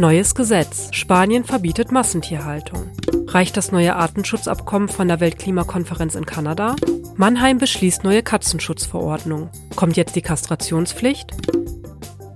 Neues 0.00 0.34
Gesetz. 0.34 0.88
Spanien 0.92 1.44
verbietet 1.44 1.92
Massentierhaltung. 1.92 2.90
Reicht 3.26 3.58
das 3.58 3.70
neue 3.70 3.96
Artenschutzabkommen 3.96 4.88
von 4.88 5.08
der 5.08 5.20
Weltklimakonferenz 5.20 6.14
in 6.14 6.24
Kanada? 6.24 6.74
Mannheim 7.16 7.58
beschließt 7.58 8.02
neue 8.02 8.22
Katzenschutzverordnung. 8.22 9.50
Kommt 9.76 9.98
jetzt 9.98 10.16
die 10.16 10.22
Kastrationspflicht? 10.22 11.32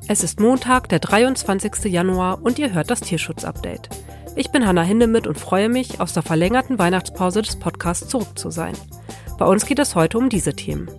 Es 0.09 0.23
ist 0.23 0.41
Montag, 0.41 0.91
der 0.91 0.99
23. 0.99 1.87
Januar 1.87 2.43
und 2.43 2.59
ihr 2.59 2.75
hört 2.75 2.91
das 2.91 3.01
Tierschutz-Update. 3.01 3.89
Ich 4.37 4.51
bin 4.51 4.67
Hanna 4.67 4.83
Hindemith 4.83 5.27
und 5.27 5.39
freue 5.39 5.71
mich, 5.71 6.03
aus 6.03 6.13
der 6.13 6.23
verlängerten 6.23 6.79
Weihnachtspause 6.79 7.41
des 7.41 7.57
Podcasts 7.57 8.09
zurück 8.09 8.39
zu 8.39 8.51
sein. 8.51 8.75
Bei 9.39 9.47
uns 9.47 9.65
geht 9.65 9.79
es 9.79 9.95
heute 9.95 10.19
um 10.19 10.29
diese 10.29 10.53
Themen. 10.53 10.91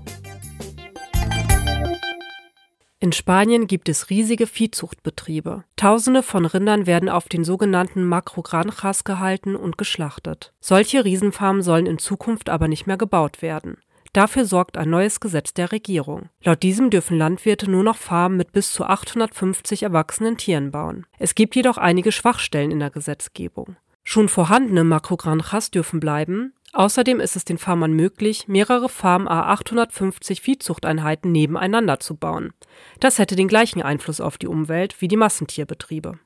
In 3.06 3.12
Spanien 3.12 3.68
gibt 3.68 3.88
es 3.88 4.10
riesige 4.10 4.48
Viehzuchtbetriebe. 4.48 5.64
Tausende 5.76 6.24
von 6.24 6.44
Rindern 6.44 6.88
werden 6.88 7.08
auf 7.08 7.30
den 7.30 7.44
sogenannten 7.44 8.04
Macrogranjas 8.04 9.04
gehalten 9.04 9.56
und 9.56 9.78
geschlachtet. 9.78 10.54
Solche 10.60 11.06
Riesenfarmen 11.06 11.62
sollen 11.62 11.86
in 11.86 12.00
Zukunft 12.00 12.50
aber 12.50 12.68
nicht 12.68 12.88
mehr 12.88 12.98
gebaut 12.98 13.44
werden. 13.44 13.78
Dafür 14.14 14.46
sorgt 14.46 14.76
ein 14.76 14.90
neues 14.90 15.20
Gesetz 15.20 15.54
der 15.54 15.72
Regierung. 15.72 16.30
Laut 16.44 16.64
diesem 16.64 16.90
dürfen 16.90 17.16
Landwirte 17.16 17.70
nur 17.70 17.84
noch 17.84 17.98
Farmen 17.98 18.38
mit 18.38 18.54
bis 18.54 18.74
zu 18.74 18.86
850 18.86 19.84
erwachsenen 19.84 20.38
Tieren 20.38 20.72
bauen. 20.72 21.06
Es 21.20 21.36
gibt 21.36 21.56
jedoch 21.56 21.78
einige 21.78 22.12
Schwachstellen 22.12 22.72
in 22.72 22.80
der 22.80 22.90
Gesetzgebung. 22.90 23.76
Schon 24.04 24.30
vorhandene 24.30 24.84
Makrogranjas 24.84 25.70
dürfen 25.70 26.00
bleiben, 26.00 26.55
Außerdem 26.76 27.22
ist 27.22 27.38
es 27.38 27.46
den 27.46 27.58
Farmern 27.58 27.94
möglich, 27.94 28.50
mehrere 28.50 28.90
Farm 28.90 29.30
A850 29.30 30.42
Viehzuchteinheiten 30.42 31.32
nebeneinander 31.32 32.02
zu 32.02 32.18
bauen. 32.18 32.54
Das 33.00 33.18
hätte 33.18 33.38
den 33.38 33.48
gleichen 33.48 33.82
Einfluss 33.82 34.20
auf 34.20 34.38
die 34.38 34.48
Umwelt 34.48 35.00
wie 35.00 35.08
die 35.08 35.16
Massentierbetriebe. 35.16 36.20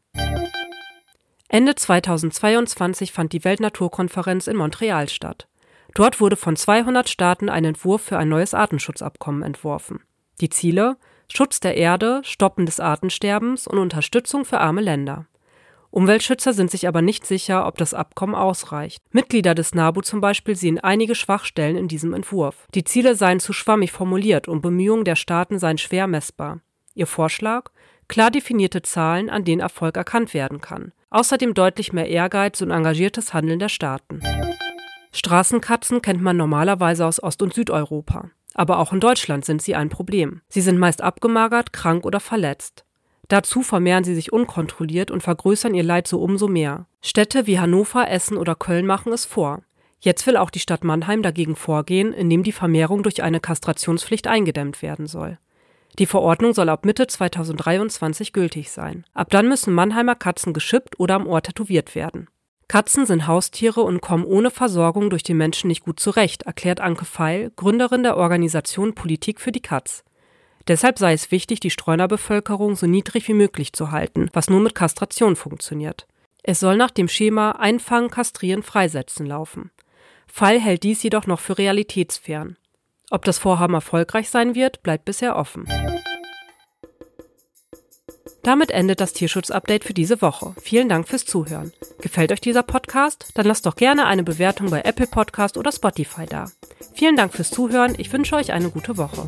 Ende 1.49 1.75
2022 1.75 3.11
fand 3.11 3.31
die 3.31 3.43
Weltnaturkonferenz 3.43 4.47
in 4.47 4.57
Montreal 4.57 5.07
statt. 5.07 5.47
Dort 5.93 6.19
wurde 6.19 6.35
von 6.35 6.55
200 6.55 7.07
Staaten 7.07 7.49
ein 7.49 7.65
Entwurf 7.65 8.01
für 8.01 8.17
ein 8.17 8.29
neues 8.29 8.55
Artenschutzabkommen 8.55 9.43
entworfen. 9.43 10.01
Die 10.41 10.49
Ziele 10.49 10.97
Schutz 11.31 11.59
der 11.59 11.77
Erde, 11.77 12.21
Stoppen 12.23 12.65
des 12.65 12.79
Artensterbens 12.79 13.67
und 13.67 13.77
Unterstützung 13.77 14.45
für 14.45 14.59
arme 14.59 14.81
Länder. 14.81 15.27
Umweltschützer 15.91 16.53
sind 16.53 16.69
sich 16.69 16.87
aber 16.87 17.01
nicht 17.01 17.25
sicher, 17.25 17.65
ob 17.65 17.77
das 17.77 17.93
Abkommen 17.93 18.35
ausreicht. 18.35 19.03
Mitglieder 19.11 19.55
des 19.55 19.73
NABU 19.73 20.01
zum 20.01 20.21
Beispiel 20.21 20.55
sehen 20.55 20.79
einige 20.79 21.15
Schwachstellen 21.15 21.75
in 21.75 21.87
diesem 21.87 22.13
Entwurf. 22.13 22.67
Die 22.75 22.83
Ziele 22.83 23.15
seien 23.15 23.39
zu 23.39 23.53
schwammig 23.53 23.91
formuliert 23.91 24.47
und 24.47 24.61
Bemühungen 24.61 25.05
der 25.05 25.15
Staaten 25.15 25.57
seien 25.57 25.77
schwer 25.77 26.07
messbar. 26.07 26.59
Ihr 26.93 27.07
Vorschlag? 27.07 27.71
Klar 28.07 28.31
definierte 28.31 28.81
Zahlen, 28.81 29.29
an 29.29 29.45
denen 29.45 29.61
Erfolg 29.61 29.97
erkannt 29.97 30.33
werden 30.33 30.61
kann. 30.61 30.91
Außerdem 31.09 31.53
deutlich 31.53 31.91
mehr 31.91 32.07
Ehrgeiz 32.07 32.61
und 32.61 32.71
engagiertes 32.71 33.33
Handeln 33.33 33.59
der 33.59 33.69
Staaten. 33.69 34.21
Straßenkatzen 35.11 36.01
kennt 36.01 36.21
man 36.21 36.37
normalerweise 36.37 37.05
aus 37.05 37.21
Ost- 37.21 37.41
und 37.41 37.53
Südeuropa. 37.53 38.29
Aber 38.53 38.79
auch 38.79 38.93
in 38.93 38.99
Deutschland 38.99 39.45
sind 39.45 39.61
sie 39.61 39.75
ein 39.75 39.89
Problem. 39.89 40.41
Sie 40.49 40.61
sind 40.61 40.77
meist 40.77 41.01
abgemagert, 41.01 41.73
krank 41.73 42.05
oder 42.05 42.19
verletzt. 42.19 42.85
Dazu 43.29 43.61
vermehren 43.61 44.03
sie 44.03 44.15
sich 44.15 44.33
unkontrolliert 44.33 45.11
und 45.11 45.23
vergrößern 45.23 45.75
ihr 45.75 45.83
Leid 45.83 46.07
so 46.07 46.21
umso 46.21 46.47
mehr. 46.47 46.87
Städte 47.01 47.47
wie 47.47 47.59
Hannover, 47.59 48.09
Essen 48.09 48.37
oder 48.37 48.55
Köln 48.55 48.85
machen 48.85 49.13
es 49.13 49.23
vor. 49.23 49.61
Jetzt 50.01 50.25
will 50.25 50.35
auch 50.35 50.49
die 50.49 50.59
Stadt 50.59 50.83
Mannheim 50.83 51.21
dagegen 51.21 51.55
vorgehen, 51.55 52.11
indem 52.11 52.43
die 52.43 52.51
Vermehrung 52.51 53.03
durch 53.03 53.21
eine 53.21 53.39
Kastrationspflicht 53.39 54.27
eingedämmt 54.27 54.81
werden 54.81 55.07
soll. 55.07 55.37
Die 55.99 56.05
Verordnung 56.05 56.53
soll 56.53 56.69
ab 56.69 56.85
Mitte 56.85 57.07
2023 57.07 58.33
gültig 58.33 58.71
sein. 58.71 59.05
Ab 59.13 59.29
dann 59.29 59.47
müssen 59.47 59.73
Mannheimer 59.73 60.15
Katzen 60.15 60.53
geschippt 60.53 60.99
oder 60.99 61.15
am 61.15 61.27
Ohr 61.27 61.41
tätowiert 61.41 61.93
werden. 61.95 62.29
Katzen 62.67 63.05
sind 63.05 63.27
Haustiere 63.27 63.81
und 63.81 63.99
kommen 63.99 64.23
ohne 64.23 64.51
Versorgung 64.51 65.09
durch 65.09 65.23
den 65.23 65.37
Menschen 65.37 65.67
nicht 65.67 65.83
gut 65.83 65.99
zurecht, 65.99 66.43
erklärt 66.43 66.79
Anke 66.79 67.05
Feil, 67.05 67.51
Gründerin 67.55 68.03
der 68.03 68.15
Organisation 68.15 68.93
Politik 68.95 69.41
für 69.41 69.51
die 69.51 69.61
Katz. 69.61 70.03
Deshalb 70.69 70.99
sei 70.99 71.13
es 71.13 71.31
wichtig, 71.31 71.59
die 71.59 71.71
Streunerbevölkerung 71.71 72.75
so 72.75 72.85
niedrig 72.85 73.27
wie 73.27 73.33
möglich 73.33 73.73
zu 73.73 73.89
halten, 73.89 74.29
was 74.33 74.51
nur 74.51 74.59
mit 74.59 74.75
Kastration 74.75 75.35
funktioniert. 75.35 76.05
Es 76.43 76.59
soll 76.59 76.77
nach 76.77 76.91
dem 76.91 77.07
Schema 77.07 77.53
Einfangen, 77.53 78.11
Kastrieren, 78.11 78.61
Freisetzen 78.61 79.25
laufen. 79.25 79.71
Fall 80.27 80.59
hält 80.59 80.83
dies 80.83 81.01
jedoch 81.01 81.25
noch 81.25 81.39
für 81.39 81.57
realitätsfern. 81.57 82.55
Ob 83.09 83.25
das 83.25 83.39
Vorhaben 83.39 83.73
erfolgreich 83.73 84.29
sein 84.29 84.53
wird, 84.53 84.83
bleibt 84.83 85.05
bisher 85.05 85.35
offen. 85.37 85.67
Damit 88.43 88.69
endet 88.69 89.01
das 89.01 89.13
Tierschutz-Update 89.13 89.83
für 89.83 89.95
diese 89.95 90.21
Woche. 90.21 90.53
Vielen 90.61 90.87
Dank 90.87 91.07
fürs 91.07 91.25
Zuhören. 91.25 91.73
Gefällt 91.99 92.31
euch 92.31 92.41
dieser 92.41 92.63
Podcast? 92.63 93.31
Dann 93.33 93.47
lasst 93.47 93.65
doch 93.65 93.75
gerne 93.75 94.05
eine 94.05 94.23
Bewertung 94.23 94.69
bei 94.69 94.81
Apple 94.81 95.07
Podcast 95.07 95.57
oder 95.57 95.71
Spotify 95.71 96.27
da. 96.27 96.45
Vielen 96.93 97.15
Dank 97.15 97.33
fürs 97.33 97.49
Zuhören. 97.49 97.95
Ich 97.97 98.13
wünsche 98.13 98.35
euch 98.35 98.53
eine 98.53 98.69
gute 98.69 98.97
Woche. 98.97 99.27